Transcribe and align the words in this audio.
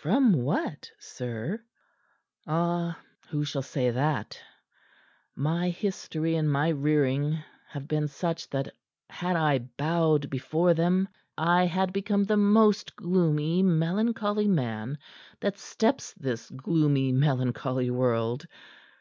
"From 0.00 0.32
what, 0.32 0.90
sir?" 0.98 1.62
"Ah 2.48 2.98
who 3.28 3.44
shall 3.44 3.62
say 3.62 3.90
that? 3.90 4.36
My 5.36 5.70
history 5.70 6.34
and 6.34 6.50
my 6.50 6.70
rearing 6.70 7.38
have 7.68 7.86
been 7.86 8.08
such 8.08 8.50
that 8.50 8.74
had 9.08 9.36
I 9.36 9.58
bowed 9.60 10.30
before 10.30 10.74
them, 10.74 11.08
I 11.36 11.66
had 11.66 11.92
become 11.92 12.24
the 12.24 12.36
most 12.36 12.96
gloomy, 12.96 13.62
melancholy 13.62 14.48
man 14.48 14.98
that 15.38 15.60
steps 15.60 16.12
this 16.14 16.50
gloomy, 16.50 17.12
melancholy 17.12 17.88
world. 17.88 18.46